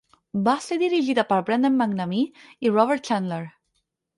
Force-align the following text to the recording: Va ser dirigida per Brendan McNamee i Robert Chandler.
Va 0.45 0.53
ser 0.67 0.77
dirigida 0.83 1.25
per 1.33 1.39
Brendan 1.49 1.77
McNamee 1.81 2.51
i 2.69 2.73
Robert 2.73 3.07
Chandler. 3.11 3.43